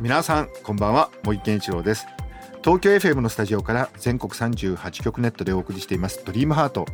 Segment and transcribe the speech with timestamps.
[0.00, 1.10] 皆さんこんばんは。
[1.24, 2.06] 森健一郎です。
[2.64, 6.24] 東京 FM のスタジオから全国38局ネットでお送りしています。
[6.24, 6.86] ドリームハート。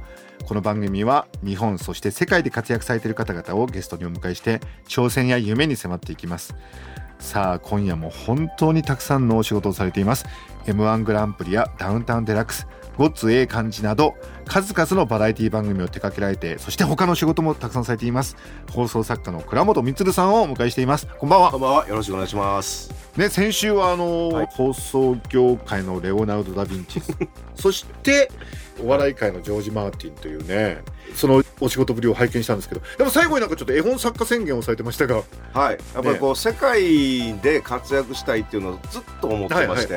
[0.45, 6.57] この番組は日本そして世界で活躍されている方々をゲストにお迎えして挑戦や夢に迫っていきます。
[7.21, 10.27] さあ今夜も本当にたくさんのお仕事をされています。
[10.65, 12.67] M1 グランプリやダウンタウンデラックス
[12.99, 18.37] ごっつええ感じなど数々のバラエティ番組を手掛けられてそして他の仕事もたくさんされています。
[18.71, 21.07] 放送作家の倉本充さんをお迎えしています。
[21.19, 21.51] こんばんは。
[21.51, 22.93] こんばんは、よろしくお願いします。
[23.17, 24.47] ね、先週はあの、はい。
[24.53, 27.03] 放送業界のレオナルド・ダ・ヴィンチ
[27.55, 28.31] そして
[28.83, 30.83] お笑い界のジョージ・マーティンというね
[31.15, 35.23] そのお仕事ぶりを拝見したんですけどでも最後になんかちょっと絵本作家宣言をされてましたが。
[35.55, 39.97] はい、やっぱりこう、世界で活躍したいっていうのをずっと思ってまして、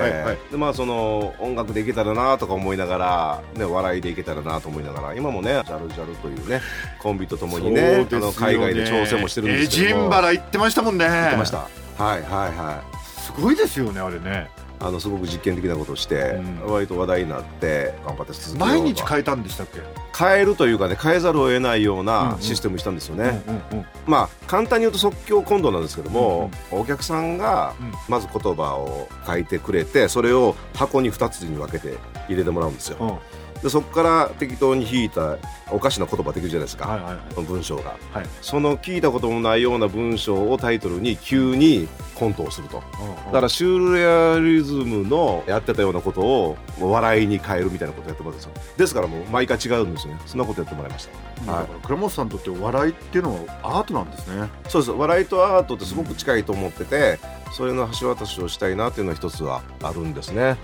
[0.52, 6.62] まあその音楽でいけたらなとか思いながら、ね、笑いでいけたらなと思いながら、今もね、ジャルジャルというね、
[7.00, 10.00] コンビとともにね、あの海外で挑戦もしてるんですけども。
[10.00, 11.08] エジンバラ行ってましたもんね。
[11.08, 11.58] 言ってました。
[11.58, 11.68] は
[12.00, 12.22] いはい
[12.58, 13.00] はい。
[13.22, 14.50] すごいですよねあれね。
[14.82, 16.72] あのすごく実験的なことをして、うん。
[16.72, 19.82] 割と話題になって頑張って続け毎日変えたんでしたっけ？
[20.18, 22.42] 変えるというかね変えざるを得ないよううんなうん。
[22.42, 23.86] システムにしたんですよね、うんうんうん。
[24.08, 27.92] まあ簡単に言うと即興コントなんですけども、お客さんがうん。
[28.08, 31.98] まず言葉を書いてくれてそれを箱に2つに分けて
[32.30, 32.98] 入れてもらうんですよ。
[33.02, 33.18] うん
[33.62, 35.38] でそこから適当に引いた
[35.70, 37.20] おかしな言葉できるじゃないですか、はいはいはい。
[37.34, 37.98] その文章が。
[38.14, 38.26] はい。
[38.42, 42.82] その聞いたこともないような文章をタイトルに急にコントをすると。
[43.28, 48.52] だからシュールレアリズムのやってたようなことを笑いに変えるみたいなことをやってもらうんですよ。
[48.78, 50.22] ですからもう毎回違うんですよね。
[50.26, 51.08] そんなことやってもらいまし
[51.46, 51.52] た。
[51.52, 51.62] はい。
[51.62, 54.50] だから倉本さんにとってお笑いっていうのはアートなんですね。
[54.68, 57.20] そうです笑いとアートってすごく近いと思ってて、
[57.52, 60.58] それの橋渡しをしたいなっていうのは一つはあるんですね。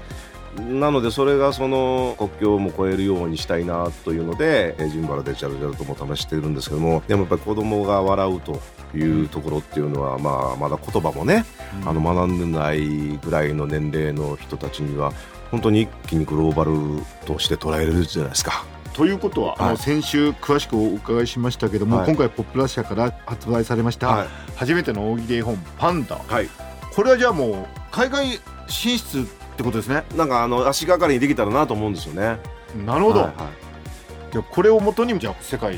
[0.60, 8.60] なのでそれがその国境も越えるようにしたいなというのでえージンバラでジャルジャルとも試してるんですけどもでもやっぱり子供が笑うと
[8.98, 11.46] いうところっていうのは、まあ、まだ言葉もね、
[11.86, 15.12] あの学んでないぐらいの年齢の人たちには
[15.52, 18.64] 本当に一気にグローバルとして捉えれるじゃないですか。
[18.94, 19.72] ということは、あはい。
[19.74, 22.06] の先週詳しくお伺いしましたけども、はい。
[22.08, 24.28] 今回ポップラ社から発売されました、はい。
[24.56, 26.18] 初めての大喜利絵本「パンダ。
[26.26, 26.50] はい」
[26.96, 27.56] これはじゃあもう
[27.92, 30.04] 海外進出ってことですね。
[30.18, 32.38] なんかあの足がかりにできたらなと思うんですよね。
[32.86, 34.32] なるほど、はいはい。
[34.34, 35.78] じゃあこれをもとにじゃあ世界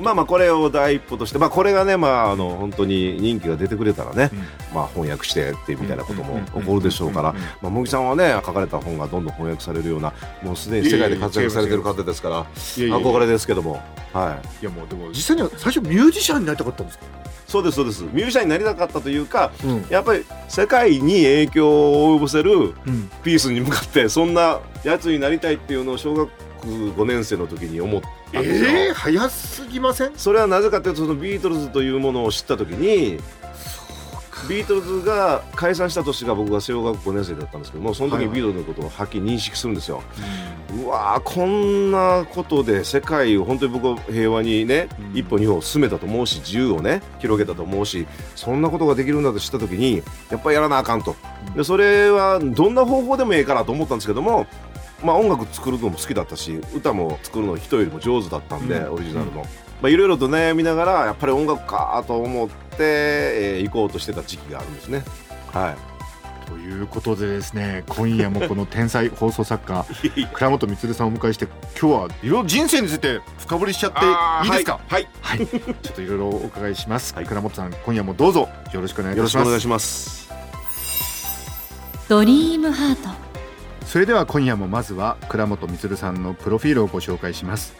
[0.00, 4.74] まあまあこれを第一歩として、まあ、これがね、まあ、あの本当に人気が出てくれたらね、うん。
[4.74, 7.34] まあ、翻訳してってみたいなこともうん起こるでしょうから。
[7.62, 10.12] まあ茂木さんはね書かれた本がどんどん翻訳されるような
[10.42, 13.80] もうすでに世界で活躍されてる方ですから憧れですけども、
[14.12, 17.04] はい、いやもうでも実際には最初ミュージシャンになりたかったんですか、
[17.46, 18.02] そうですそうです。
[18.04, 19.86] ミュージシャンになりたかったというかうん。
[19.88, 26.28] やっぱり世界に影響を及ぼせるうん、ピースに向かってそんなやつになりたいっていうのを小学
[26.62, 28.00] 5年生の時に思っ
[28.32, 28.68] たんですよ。
[28.70, 30.12] えー、早すぎません？
[30.16, 33.18] それはなぜかというとそのビートルズというものを知った時に
[34.48, 40.02] ビートルズが解散した年が僕が小学5年生だったんですけどもその時にビートルズのことをはっきり認識するんですよ。
[40.82, 45.16] うわーこんなことで世界を本当に僕は平和にね、うん。
[45.16, 51.16] 一歩二歩進めたと思うし自由をね広げたと思うしそんなことができるんだと知った時にやっぱりやらなあかんと。
[51.54, 54.46] でそれはどんな方法でもええかなと思ったんですけども
[55.02, 58.94] まあ音楽作るのも好きだったし歌も作るの人よりも上手だったんで、うん。
[58.94, 59.44] オリジナルの。
[59.82, 65.02] まあ、いろいろと悩みながらやっぱり音楽かと思って、えー行こうとしてた時期があるんですね。
[65.52, 65.76] はい。
[66.48, 69.84] ということでですね今夜もこの天才放送作家
[70.32, 71.48] 倉本充さんをお迎えして
[71.80, 73.98] 今日はいろいろ人生について深掘りしちゃって
[74.46, 74.78] いいですか？
[74.86, 77.26] はい、はい、ちょっといろいろお伺いします、はい。
[77.26, 79.30] 倉本さん今夜もどうぞよろしくお願いします。
[79.30, 80.30] しくお願いします。
[82.08, 83.08] ドリームハート。
[83.84, 87.72] それでは今夜もまずは倉本充さんのプロフィールをご紹介します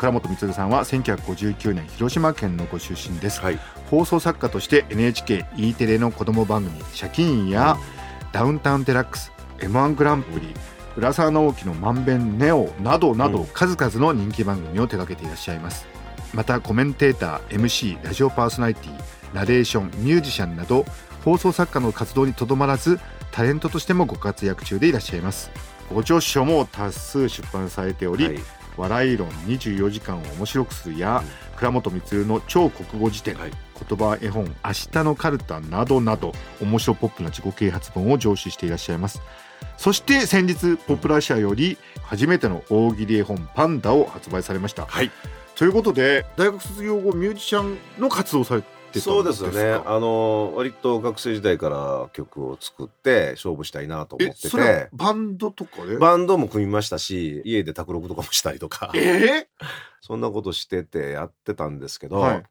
[0.00, 3.60] 倉本充さんは1959年広島県のご出身です、はい、
[3.90, 7.76] 放送作家として NHKE テレの子供番組「シャキーン」や
[8.32, 9.30] 「ダウンタウンデラックス」
[9.60, 10.54] 「m 1グランプリ」
[10.96, 13.46] 浦沢直樹の「まんべんネオ」などなどうん。
[13.48, 15.86] 数々の人気番組を手掛けていらっしゃいます。
[16.32, 18.92] またコメンテーター MC ラジオパーソナリティ
[19.34, 20.86] ナレーションミュージシャンなど
[21.26, 22.98] 放送作家の活動にとどまらず
[23.32, 25.50] タレントとしてもご活躍中でいらっしゃいます。
[25.92, 31.22] ご著書も多数出版されており、はい笑い論24時間を面白くするや、
[31.56, 33.50] 倉本充の超国語辞典、はい
[33.88, 39.22] 言葉絵本明日のカルタなどなど面白ポップな自己啓発本を上司していらっしゃいます。
[39.76, 44.84] そして先日ポプラ社より初めての大喜利絵本パンダを発売されました。
[44.86, 45.10] はい。
[45.56, 49.82] ということで大学卒業後ミュージシャンの活動をされてたんですかそうですよね。
[49.86, 55.96] あの割と学生時代から曲を作って勝負したいなと思ってえそれはてバンドとかで？
[55.98, 58.90] バンドも組みましたし家で卓録とかもしたりとか。
[58.94, 59.46] え
[60.00, 62.42] そんなことしててやってたんですけど、はい。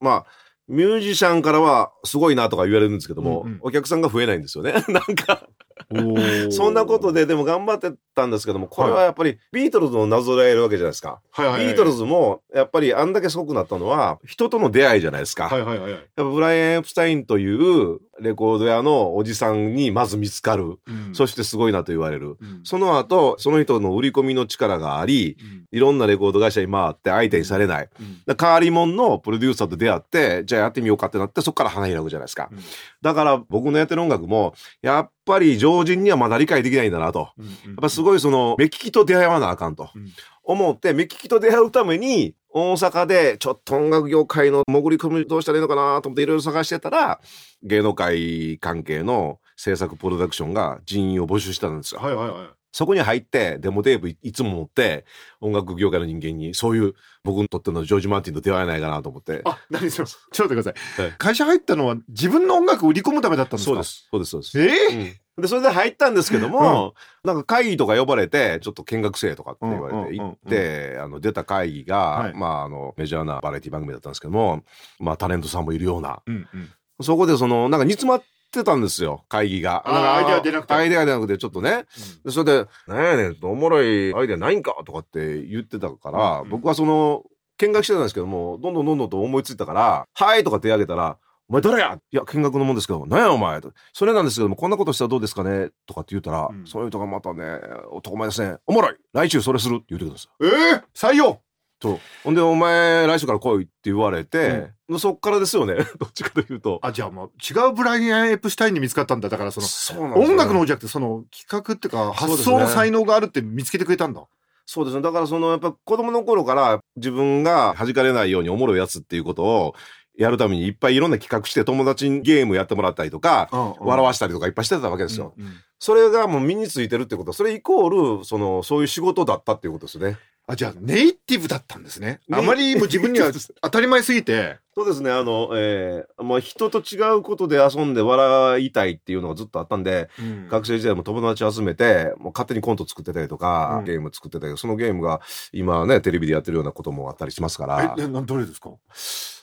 [0.00, 0.26] まあ
[0.68, 3.58] ミュージシャンからはすごいなとか言われるんですけども、うんうん。
[3.62, 4.72] お客さんが増えないんですよね。
[4.88, 5.65] なんかー
[6.50, 11.66] そんなことででも頑張ってたんですけどもこれはやっぱりビートルズのなぞらえるわけじゃないですか、はいはいはい。
[11.66, 15.92] ビートルズもやっぱりあんだけすごくなったのは人との出会いじゃないですか、はいはいはいはい。
[15.92, 21.14] やっぱブライアン・エプスタインというレコード屋のおじさんにまず見つかる、うん。
[21.14, 22.36] そしてすごいなと言われる。
[22.40, 22.60] うん。
[22.64, 25.66] その後その人の売り込みの力がありうん。
[25.72, 27.88] いろんなレコード会社に回って相手にされない。
[28.00, 28.36] うん。
[28.38, 32.58] 変わり者のプロデューサーと出会ってじゃあやってみようかってなってそこから花開くじゃないですか、うん。
[33.02, 37.30] だから僕のやってる音楽もやっぱり常人にはまだ理解できないんだなと。
[37.38, 39.90] やっぱすごいその目利きと出会わなあかんと。
[39.94, 40.12] うん。
[40.44, 47.20] 思って目利きと出会うために大阪でちょっと音楽業界の潜り込みどうしたらいいのかなと思っていろいろ探してたら
[47.62, 52.00] 芸能界関係の制作プロダクションが人員を募集したんですよ。
[52.00, 55.06] はいはいはいそこに入ってデモテープいいつも持って
[55.40, 59.42] 音楽業界の人間にそういう僕にとってのジョージ・マーティンと出会えないかなと思って。
[59.44, 61.12] あ何それちょっと待ってください、はい。
[61.18, 63.74] 会社入ったのは自分の音楽を売り込むためだったんですか？
[63.74, 64.08] そうです。
[64.10, 64.30] そうです。
[64.30, 64.60] そうです。
[64.60, 64.98] えー？
[64.98, 65.42] うん。
[65.42, 70.18] で、それで入ったんですけども、なんか会議とか呼ばれて、ちょっと見学生とかって言われてうんうんうん。
[70.18, 72.34] 行って、あの、出た会議が、はい。
[72.34, 74.64] まあ、あの、メジャーなバラエティ番組だったんですけども、
[74.98, 76.70] まあ、タレントさんもいるような、うんうん。
[77.02, 78.22] そこでその、なんか煮詰まっ
[78.56, 79.84] てたんですよ、会議が。
[79.86, 80.74] なんかアイデア出なくて。
[80.74, 81.84] アイデア出なくて、ちょっとね。
[82.24, 86.42] でそれで、なんやねん、おもろいアイデアないんかとかって言ってたから、うん。
[86.42, 87.22] うん僕はその、
[87.58, 91.16] 見学してたんですけども、どんどんどんどんと思いついたから、はいとか手挙げたら、
[91.48, 91.96] お前誰や？
[92.10, 93.60] いや、見学のもんですけど、なんやお前？
[93.60, 95.70] とそれなんですけども、こんなことしたらどうですかね？
[95.86, 96.66] とかって言ったら、うん。
[96.66, 97.60] そういう人がまたね、
[97.92, 98.56] 男前ですね。
[98.66, 98.96] おもろい！
[99.12, 100.44] 来週それするって言ってください。
[100.44, 101.40] えー、採用
[101.80, 102.00] そう。
[102.24, 105.74] ほんで、お前来週から来いって言われて、そっからですよね。
[105.98, 106.78] どっちかというと。
[106.82, 114.22] あじゃあもう違うブライアン・エプスタインに見つかったんだだからそのそね音楽の方じゃなくてその企画っていうか発想の才能があるって見つけてくれたんだ
[114.64, 115.02] そうですね。
[115.02, 119.74] だからそのやっぱ子供の頃から自分が弾かれないようにおもろいやつっていうことを
[120.16, 123.48] やるためにいっぱいいろんな企画して友達にゲームやってもらったりとか、
[123.80, 125.34] 笑わしたりとかいっぱいしてたわけですよ。
[125.36, 130.16] うんうんそれがもう身についてるってことは、それイコール、その、そういう仕事だったっていうことですね。
[130.48, 132.20] あじゃあネイティブだったんですね。
[132.30, 133.32] あまりにも自分には
[133.62, 134.58] 当たり前すぎて。
[134.76, 135.10] そうですね。
[135.10, 140.08] あの、えーまあ人と違うことで遊んで笑いたいっていうのがずっとあったんで、
[140.50, 143.84] 学生時代も友達集めて、もう勝手にコント作ってたりとか、うん。
[143.84, 145.20] ゲーム作ってたりそのゲームが
[145.52, 147.94] 今ね、テレビでやってるようなこともあったりしますから。
[147.98, 148.70] えなどれですか？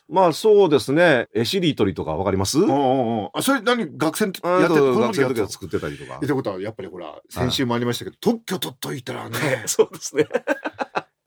[0.10, 1.28] まあそうですね。
[1.34, 2.60] えしりとりとかわかります？
[2.60, 5.48] うんうんうんあそれ何学生やって学生の時はの時やってた？
[5.50, 6.20] 作ってたりとか。
[6.22, 6.26] え。
[6.26, 9.64] ってことはやっぱりほら先週もありましたけど特許取っといたらね。
[9.66, 10.28] そうですね。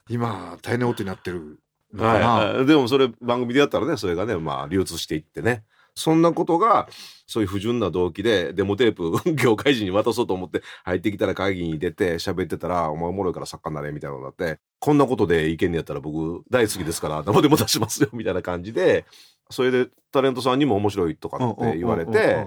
[0.09, 1.59] 今大変なことになってる
[1.93, 2.67] のかな、はいはい。
[2.67, 5.65] でもそれ番組でやったらね、それがね、まあ流通していってね。
[5.97, 6.89] そんなことが、
[7.27, 19.07] そういう不純な動機で、デモテープ、 業界人に渡そうと思って、入ってきたら会議に出て、喋ってたら、お前おもろいから作家になれ、みたいなのになって、こんなことでいけんねやったら僕、大好きですから、生でも出しますよ、みたいな感じで、
[19.49, 22.47] それでタレントさんにも面白いとかって言われて、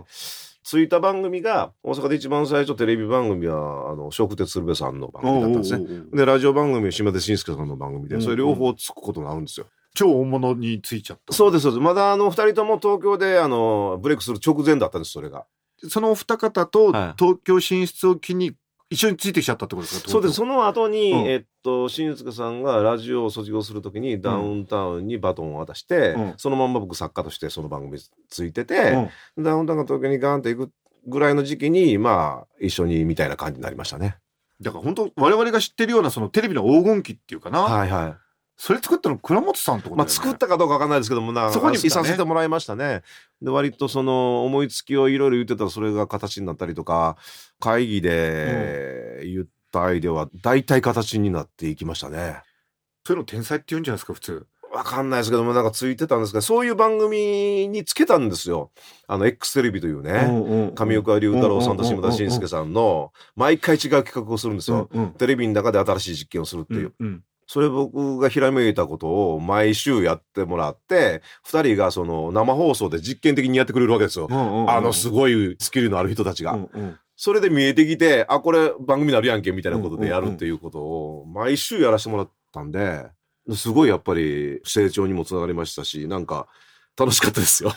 [0.69, 5.79] ついた番組が、大阪で一番最初テレビ番組は、あの、笑福亭鶴瓶さんの番組だったんですね。
[5.79, 9.65] おうおうおうで、ラジオ番組は島田紳介さんの番組で、うんうんそれ両方つくことになるんですよ。
[9.95, 11.81] 超大物についちゃったそうです、そうです。
[11.81, 15.47] まだあの、二人とも東京で、あの、ブレイクする直前だったんです、それが。
[15.87, 18.53] そのお二方とはい東京進出を機に
[18.89, 20.09] 一緒についてきちゃったってことですか？
[20.09, 20.33] そうです。
[20.33, 30.71] その後に、うんえっと、新塚さんがラジオを卒業するときにダウンタウンにバトンを渡して、うんそのまんま僕作家としてその番組についてて、うんダウンタウンが東京にガーンと行く
[31.07, 34.17] ぐらいの時期に、まあ、一緒にみたいな感じになりましたね。
[34.59, 38.15] だから本当我々が知ってるようなそのテレビの黄金期っていうかな、はいはい。
[38.61, 43.03] それ作ったの倉本さんってことねまあ、作ったかどうかわかんないですけどもな、そこにいさせてもらいましたね。
[43.41, 47.15] で、割とその思いつきをいろいろ言ってたらそれが形になったりとか、
[47.61, 52.41] 会議で言ったアイデアは大体形になっていきましたね。
[53.07, 58.71] そういうの天才って言うんじゃないですか普通わかんないですけども、なんかついてたんですけど、そういう番組につけたんですよ。
[59.07, 64.89] あの、X テレビというね、上岡龍太郎さんと島田紳介さんの、毎回違う企画をするんですよ。
[64.93, 66.93] うんテレビの中で新しい実験をするっていう。
[66.99, 74.27] うんそれ僕がひらめいたことを毎週やってもらって、二人がその生放送で実験的にやってくれるわけですよ。
[74.29, 76.53] あのすごごいスキルのある人たちが。
[76.53, 83.07] うんうんそれで見えてきて、あ、これ番組になるやんけみたいなことでやるっていうことを毎週やらせてもらったんで、
[83.53, 86.47] すごいやっぱり成長にもつながりましたし、なんか
[86.99, 87.71] 楽しかったですよ。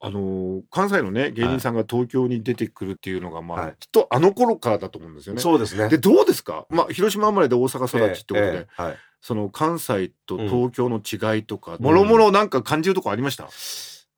[0.00, 5.40] あのー関西のね芸人さんが東京に出てくるっていうのがまあ、はいきっとあの頃からだと思うんですよね。
[5.40, 5.88] そうですね。
[5.88, 13.50] でどうですか、まあ、広島生まれで大阪育ちってことで、ええええはいその関西と東京の違いとか、んもろもろなんか感じるとこありました、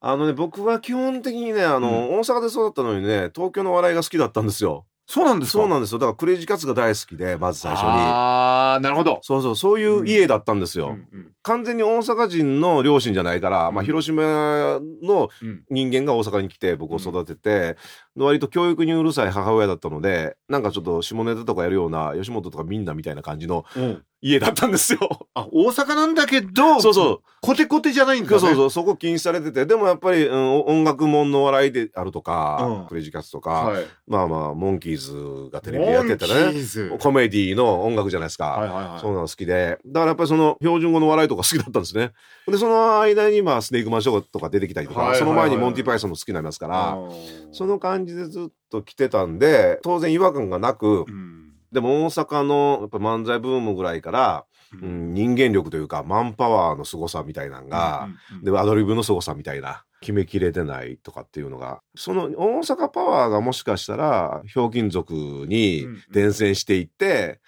[0.01, 4.87] あのね、僕は基本的にね、あの、大阪で育ったのにね、東京の笑いが好きだったんですよ。
[5.09, 5.59] そうなんですか？
[5.59, 5.99] そうなんですよ。
[5.99, 7.89] だからクレイジーカツが大好きで、まず最初に。
[7.89, 9.19] ああなるほど。
[9.23, 10.91] そうそう、そういう家だったんですよ。
[10.91, 15.65] うんうん完全に大阪人の両親じゃないから、まあ、広島のうん。
[15.71, 17.77] 人間が大阪に来て僕を育てて、
[18.17, 23.65] 割と教育にうるさい母親だったので、なんかちょっと下ネタとかやるような吉本とかみんなみたいな感じの
[24.23, 25.00] 家だったんですよ。
[25.35, 27.21] あ大阪なんだけどそうそう。
[27.41, 28.38] コテコテじゃないんだね。
[28.38, 36.61] そうそうそう、そこ禁止されてて、でもやっぱり、うん、音楽もんの笑いであるとか、うんクレイジーキャッツとか、はい、まあまあ、モンキーズがテレビでやってたモンキね。
[36.61, 38.45] ーズコメディの音楽じゃないですか。
[38.50, 39.00] はいはいはい。
[39.00, 39.81] そうなの好きで。
[39.85, 42.12] だからやっぱりその標準語の笑いとか好きだったんですね。
[42.47, 46.97] で、その間にまあ、スネークマンショーとか出てきたりとか、はいはいはいその前にモンティパイソンも好きになりますから、
[47.50, 54.45] その感じでずっと来てたんで、当然違和感がなくう、んでも大阪のやっぱ漫才ブームぐらいから、
[54.81, 67.41] うん、人間力というか、マンパワーの凄さみたいなのが、うんうんで、アドリブの凄さみたいな、決めきれてないとかっていうのが、その大阪パワーがもしかしたら、ひょうきん族に伝染していって、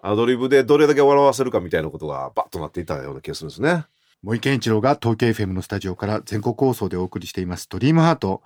[0.00, 3.86] アドリブでどれだけ笑わせるかみたいなことがバッとなっていったような気がするんですね。
[4.22, 8.42] 森健一郎が東京 FM のスタジオから全国放送でお送りしています「ドリームハート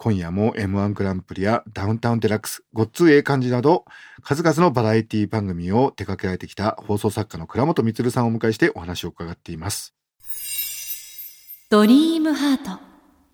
[0.00, 3.84] 今夜も m 1グランプリやダウンタウンデラックスごっつええ感じなど
[4.22, 9.96] 数々のバラエティ番組を手掛けられてきた放送作家の倉本充さんをお迎えしてお話を伺っています。
[11.68, 12.80] ドリームハート。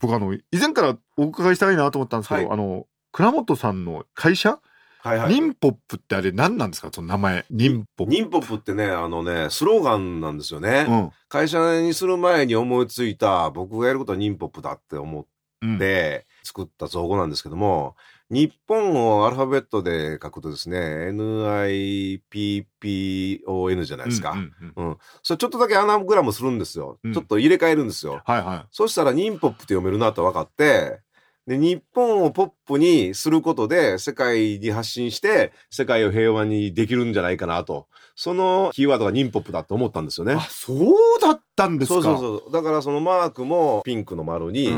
[0.00, 2.50] 僕あの以前からお伺いしたいなと思ったんですけど、はい。
[2.50, 4.58] あの倉本さんの会社、
[5.02, 6.88] はいはニンポップってあれ何なんですか？
[6.90, 7.44] その名前。
[7.50, 8.10] ニンポップ。
[8.10, 10.86] ニンポップってね、あのね、スローガンなんですよね。
[10.88, 11.10] うん。
[11.28, 15.26] 会社にする前に思いついた、僕がやることはニンポップだって思っ
[15.60, 15.78] うん。
[15.78, 17.96] て作った造語なんですけども、
[18.30, 24.32] 日本をアルファベットで書くとですね、NIPPON じゃないですか。
[24.32, 26.98] うんうんうんそれちょっとだけアナグラムするんですよ。
[27.02, 28.22] うんちょっと入れ替えるんですよ。
[28.24, 31.00] はいはそしたらニンポップって読めるなと分かって、
[31.46, 37.86] で、日本をポップにすることで世界に発信して世界を平和にできるんじゃないかなと。
[38.16, 40.40] そのキーワードがニンポップだと思ったんですよねいあ。
[40.42, 41.94] そうだったんですか？
[41.94, 42.52] そうそうそう。
[42.52, 44.70] だからそのマークもピンクの丸に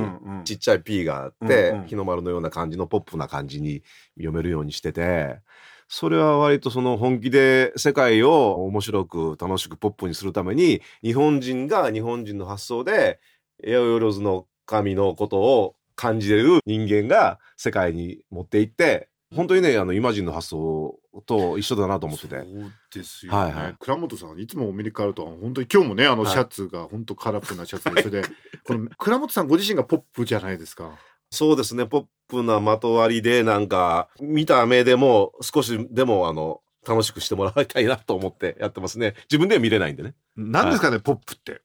[0.44, 3.82] ちっちゃい P があって、うんうん日の丸のような感じのポップな感じに
[4.16, 5.38] 読めるようにしてて、
[5.87, 13.20] それは割とその本気で世界を面白く楽しくポップにするために、日本人が日本人の発想で、
[13.62, 22.38] エアヨロズの神のことを感じれる人間が世界に持っていって、本当にね、あの、イマジンの発想と一緒だなと思ってて。
[22.38, 28.28] そうですよね、はいはい倉本さんいつもお目にかかると本当に今日もねあのはいシャツが本当カラフルなシャツで、それで
[28.64, 30.98] この倉本さんご自身がポップじゃないですか
[31.30, 39.14] そうですね、ポップなまとわりで、なんか、見た目でも少しでも、あの、楽しくしてもらいたいなと思ってやってますね。
[39.24, 40.14] 自分では見れないんでね。
[40.36, 41.62] 何ですかね、ポップって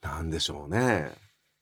[0.00, 1.10] なんでしょうね。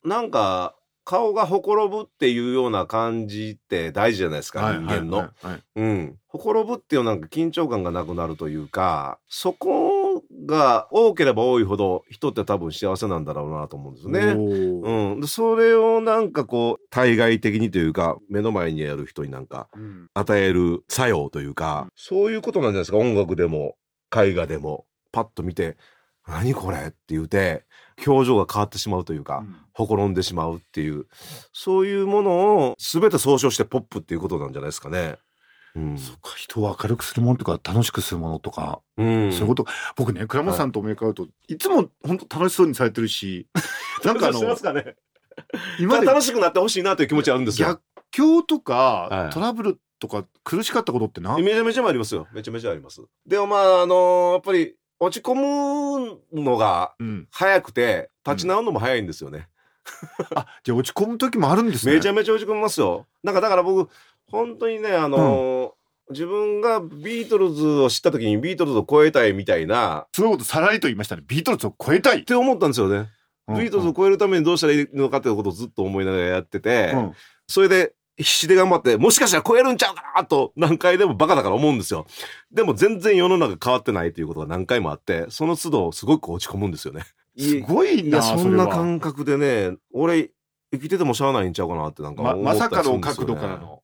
[0.04, 0.76] なんか、
[1.10, 5.16] 顔がほころぶっていうような感じって大事じゃないですか、人間の。
[5.16, 6.16] はいはいはいうん。
[6.28, 14.20] ほころぶっていうなんか緊張感がなくなるというか、そこが多ければ多いほど人って多分幸せなんだろうなと思うんですよね。
[15.14, 15.20] うん。
[15.20, 22.98] でそれをなんかこう、対外的にというか、目の前にやる人になんかうん与える作用というか、そういうことなんじゃないですか。
[22.98, 23.74] 音楽でも、
[24.16, 25.76] 絵画でも、パッと見て、
[26.30, 26.78] 何これ？
[26.78, 27.64] って言うて、
[28.06, 31.06] 表情が変わってしまうというか、ほころんでしまうっていう、
[31.52, 35.16] そういうものを全て総称してポップっていうことなんじゃないですかね。
[35.74, 35.98] うん。
[35.98, 39.32] そっか人を明るくするものとか楽しくするものとか、うん。
[39.32, 43.48] そういうこと僕ね倉本さんとお目にかかると、い、つも本当楽しそうにされてるし
[44.04, 44.40] なんかあの
[44.72, 44.96] ね。
[45.78, 47.68] 今楽しくなってほしいなという気持ちあるんですよ。
[47.68, 52.26] 逆境とか、はいトラブルとか苦しかったことってなめちゃめちゃありますよ。
[52.32, 53.02] めちゃめちゃあります。
[53.26, 59.48] でもまあ、あのやっぱり落ち込むのがうん、早くて、立ち直るのも早いんですよね。
[60.36, 61.94] あじゃあ落ち込む時もあるんですね。
[61.94, 63.06] めちゃめちゃ落ち込みますよ。
[63.22, 63.90] なんかだから僕、
[64.26, 65.74] 本当にね、あの
[66.10, 71.22] 自分がビートルズを知った時にビートルズを超えたいみたいな、そういうことさらりと言いましたね。
[71.26, 72.20] ビートルズを超えたい。
[72.20, 73.08] って思ったんですよね。
[73.48, 73.58] うん。
[73.58, 77.12] ビートルズを超えるためにどうしたらいいのかっていうことをずっと思いながらやってて、うん。
[77.46, 82.06] それで必死で頑張って、もしかしたら超えるんちゃうかなと何回でもバカだから思うんですよ。
[82.52, 87.04] でも全然世の中変わってないということが何回もあって、その都度すごく落ち込むんですよね。
[87.38, 90.30] すごいなそんな感覚でね、俺、
[90.72, 93.00] 生きててもしゃあないんちゃうかなってなんかま思ったんですよね。
[93.00, 93.82] 角度からの。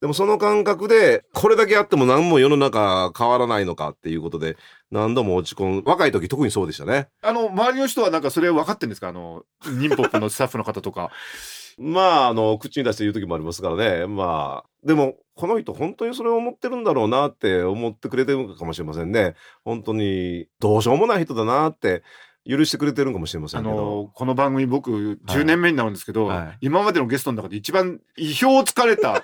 [0.00, 4.56] でもその感覚で、これだけあっても何も世の中変わらないのかっていうことで、
[4.92, 7.08] 何度も落ち込む若い時特にそうでしたね。
[7.20, 9.08] あの周りの人はなんかそれ分かってんですか？
[9.08, 11.10] あのニンポップのスタッフの方とか
[11.78, 14.06] まああの口に出して言う時もありますからね。
[14.06, 19.34] まあでもこの人本当にそれを思ってるんだろうなって思ってくれてるかもしれませんね。
[19.64, 22.02] 本当にどうしようもない人だなって
[22.48, 26.58] 許してくれてるかもしれませあんけど、のこの番組僕10年目になるんですけど、はい。
[26.62, 29.22] 今までのゲストの中で一番意表をつかれた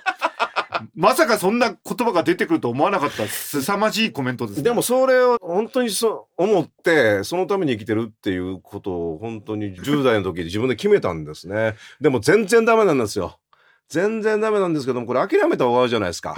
[0.95, 1.77] まさかそんな言
[2.07, 11.75] 葉が出てくると思わなかった凄まじいコメントです、ね、でもそれを本当にそう思ってそのために生きてるっていうことを本当に10代の時に自分で決めたんですね。
[12.01, 13.39] でも全然ダメなんですよ。
[13.87, 16.33] 全然ダメなんですけどもこれ諦めたら終わるじゃないですか。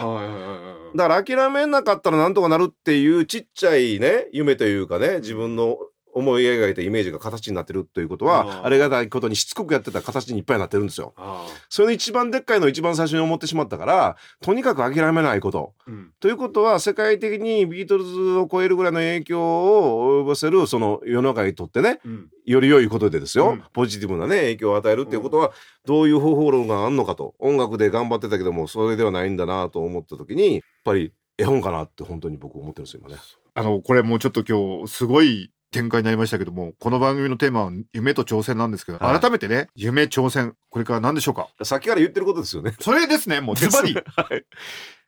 [0.96, 5.77] だから諦めなかったらなんとかなるっていうちっちゃいね夢というかね自分の
[6.18, 8.66] 思い描いたイメージが形になってるということは、うん。
[8.66, 11.14] ありがたいことにしつこくやってた形にいっぱいになってるんですよ。
[11.18, 15.74] あそれの一番でっかいのを一番最初に思ってしまったからとにかく諦めないこと。
[15.88, 16.12] ーうん。
[16.20, 22.30] ということは世界的にビートルズを超えるぐらいの影響を及ぼせるその世の中にとってねうん。
[22.46, 23.64] より良いことでですよ、うん。
[23.74, 25.52] ポジティブなね影響を与えるっていうことは
[25.86, 33.22] どういう方法論があるのかと音楽で頑張ってたけどもそれではないんだなと思った時にやっぱり絵本かなって本当に僕思ってるんですよ今ね。
[33.54, 41.50] あのこれもうちょっと今日すごい展開になりましたけどもこの番組のテーマは夢と挑戦なんですけど、はい改めてね夢挑戦これから何でしょうか？
[41.64, 42.74] さっきから言ってることですよね。
[42.80, 44.46] それですねもうズバリ はい。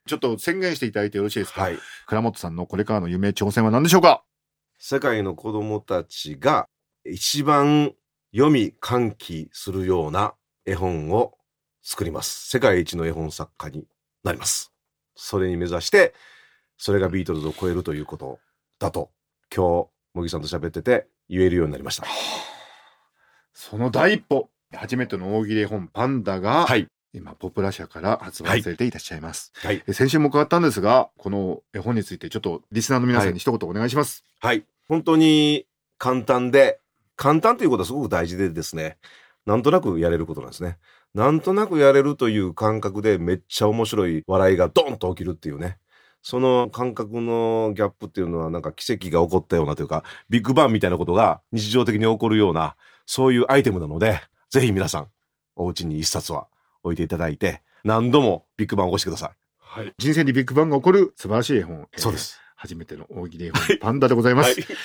[0.07, 1.77] ちょっと宣言していただいてよろしいですか、はい。
[2.07, 4.23] 倉本さんのこれからの夢挑戦は何でしょうか？
[4.79, 6.67] 世界の子供たちが
[7.05, 7.93] 一番
[8.33, 10.33] 読み喚起するような
[10.65, 11.37] 絵本を
[11.81, 12.49] 作ります。
[12.49, 13.87] 世界一の絵本作家に
[14.23, 14.71] なります。
[15.15, 16.13] それに目指して、
[16.77, 18.39] それがビートルズを超えるということ
[18.79, 19.11] だと、
[19.53, 22.05] 今日、茂木さんと喋ってて言えるようになりました。
[23.53, 26.87] その第一歩初めての大喜利絵本パンダが、はい。
[27.11, 29.81] 今ポプラ社から発売されていらっしゃいます、はい。
[29.87, 34.63] え先週も伺ったんですがこの絵本についてちょっとリスナーの皆さんに一言お願いします、はい。
[34.87, 35.65] 本当に
[35.97, 36.79] 簡単で、
[37.15, 38.97] 簡単ということはすごく大事でですね、
[39.45, 40.77] なんとなくやれることなんですね。
[41.13, 45.77] なんとなくやれるという感覚でめっちゃ面白い笑いがドンと起きるっていうね。
[46.21, 55.07] その感覚のギャップっていうのはなんか奇跡が起こったようなというか、ビッグバンみたいなことが日常的に起こるような、そういうアイテムなので、ぜひ皆さん、
[55.55, 56.47] お家に一冊は
[56.83, 59.31] 置いていただいて、何度もビッグバンを起こしてください。
[59.59, 62.39] はい、人生にビッグバンが起こる素晴らしい絵本、えーそうです。
[62.55, 64.77] 初めての大喜利絵本パンダでございます、はい。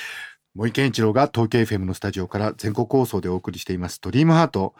[0.55, 4.75] 森健一郎が東京 FM のスタジオから全国放送でお送りしていますドリームハート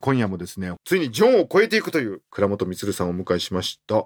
[0.00, 4.04] 今夜もですねついにジョンを超えていくという倉本光さんをお迎えしました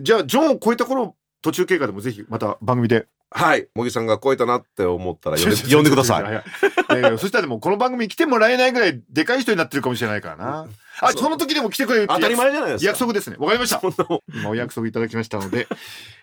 [0.00, 3.68] じゃあジョンを超えた頃途中経過でもぜひまた番組ではい。
[3.74, 7.18] 茂木さんが超えたなって思ったら呼んで 呼んでください。
[7.18, 10.66] そしたらでもこの番組に来てもらえないぐらいでかい人になってるかもしれないからな。
[11.00, 12.88] あ、その時でも来てくれるって当たり前じゃないですか。
[12.88, 13.36] 約束ですね。
[13.38, 13.80] わかりました。
[14.34, 15.66] 今お約束いただきましたので。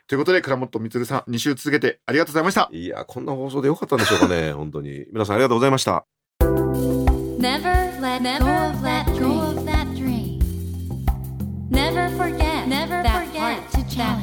[0.08, 2.69] ということで、倉本光さん、2週続けてありがとうございました。
[2.71, 5.05] いや、こんな放送でよかったんでしょうかね、本当に。
[5.12, 6.05] 皆さんありがとうございました。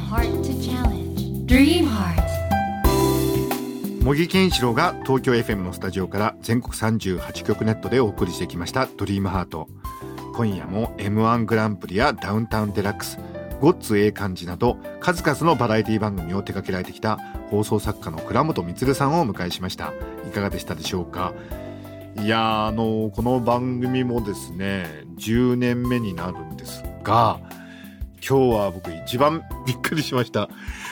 [0.08, 1.46] Heart to challenge.
[1.46, 2.24] Dream Heart.
[4.04, 9.68] 茂木健一郎が東京 FM のスタジオから全国38局ネットでお送りしてきました「ドリームハート
[10.36, 13.18] 今夜も m 1グランプリやダウンタウンデラックス
[13.60, 17.16] ゴッツ A 漢字など数々のバラエティ番組を手掛けられてきた
[17.50, 19.92] 放送作家の倉本充さんをお迎えしました
[20.28, 21.32] いかがでしたでしょうか？
[22.22, 24.86] いやーあのこの番組もですね
[25.18, 27.40] 10年目になるんですが
[28.26, 30.48] 今日は僕一番びっくりしました。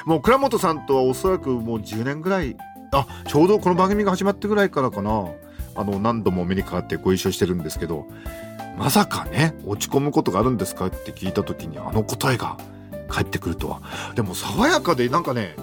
[0.07, 2.57] もう倉本さんとはおそらくもう10年ぐらい
[2.93, 5.29] あちょうどこの番組が始まってぐらいからかな。
[5.77, 8.07] あの何度も目にかかってご一緒してるんですけど
[8.79, 12.57] まさかね落ち込むことがあるんですかって聞いた時にあの答えが
[13.09, 13.83] 返ってくるとは。
[14.15, 15.57] でも爽やかでなんかね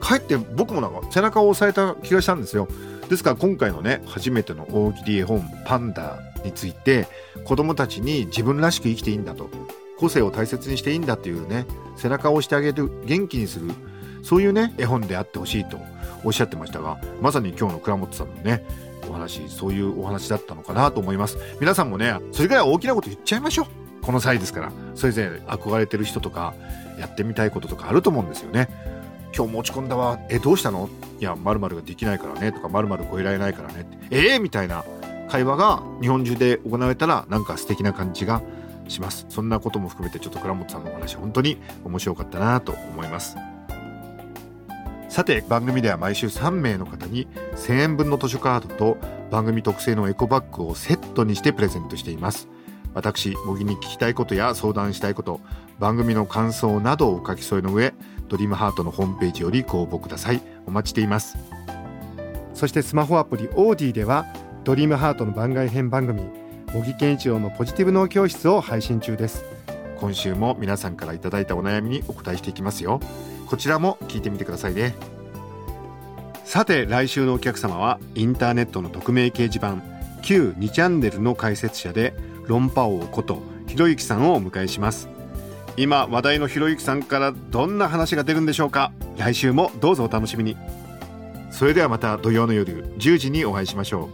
[0.00, 2.66] かえって僕もなんか背中を押された気がしたんですよ。
[3.08, 7.06] ですから今回のね初めての大喜利絵本「パンダ」について
[7.44, 9.50] 子供たちに自分らしく生きていいんだと。
[10.02, 11.64] 個性を大切にしていいんだっていうね
[11.96, 13.70] 背中を押してあげる元気にする
[14.22, 15.78] そういうね絵本であってほしいと
[16.24, 18.66] おっしゃってましたがまさに今日の倉本さんのね
[19.08, 21.38] お話そういうお話だったのかなと思います。
[21.60, 23.66] 皆さんもねそれぐらい大きなこと言っちゃいましょう。
[24.04, 24.72] この際ですから。
[24.94, 26.54] それぞれ憧れてる人とか
[26.98, 28.68] やってみたいこととかあると思うんですよね。
[29.36, 30.18] 今日持ち込んだわ。
[30.28, 30.88] えどうしたの？
[31.20, 32.52] いや〇〇ができないからね。
[32.52, 34.84] とか〇〇超えられないからねええー、みたいな
[35.28, 38.42] 会話が日本中で行われたらなんか素敵な感じが
[38.88, 39.26] します。
[39.28, 43.36] そんなことも含めてちょっと倉本さんのお話本当に面白かったなと思います。
[45.08, 48.96] さて番組では毎週3名の方に1000円分の図書カードと
[49.30, 52.48] 番組特製のエコバッグをセットにしてプレゼントしています。
[52.94, 55.40] 私茂木に聞きたいことや相談したいこと
[55.78, 57.94] 番組の感想などを書き添えの上
[58.28, 60.40] ドリームハートのホームページよりご応募ください。
[60.66, 61.36] お待ちしています。
[62.54, 64.26] そしてスマホアプリオーディでは
[64.64, 66.22] ドリームハートの番外編番組
[66.72, 69.44] 茂木健一郎のポジティブ脳教室を配信中です。
[69.98, 72.98] 今週も皆さんからいただいたお悩みにお答えしていきますよ。
[73.46, 74.94] こちらも聞いてみてくださいね。
[76.46, 79.82] さて来週のお客様はインターネットの匿名掲示板
[80.22, 82.14] 旧2チャンネルの解説者で
[82.46, 85.10] 論破王ことひろゆきさんをお迎えします。
[85.76, 88.92] 今話題のひろゆきさんからどんな話が出るんでしょうか。
[89.18, 90.56] 来週もどうぞお楽しみに。
[91.50, 94.08] それではまた土曜の夜10時にお会いしましょ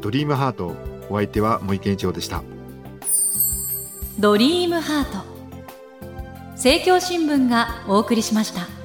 [0.00, 0.02] う。
[0.02, 2.42] ドリームハートお相手は森健一郎でした。
[4.18, 5.26] ドリームハート。
[6.52, 8.75] 政教新聞がお送りしました。